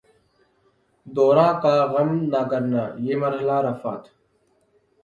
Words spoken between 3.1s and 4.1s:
مرحلہ ء رفعت